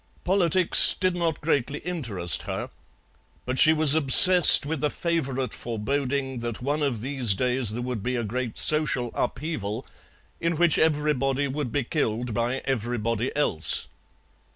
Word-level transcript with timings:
Politics 0.23 0.95
did 0.99 1.15
not 1.15 1.41
greatly 1.41 1.77
interest 1.77 2.41
her, 2.49 2.71
but 3.45 3.59
she 3.59 3.71
was 3.71 3.93
obsessed 3.93 4.65
with 4.65 4.83
a 4.83 4.89
favourite 4.89 5.53
foreboding 5.53 6.39
that 6.39 6.59
one 6.59 6.81
of 6.81 7.01
these 7.01 7.35
days 7.35 7.69
there 7.69 7.83
would 7.83 8.01
be 8.01 8.15
a 8.15 8.23
great 8.23 8.57
social 8.57 9.11
upheaval, 9.13 9.85
in 10.39 10.57
which 10.57 10.79
everybody 10.79 11.47
would 11.47 11.71
be 11.71 11.83
killed 11.83 12.33
by 12.33 12.63
everybody 12.65 13.31
else. 13.35 13.89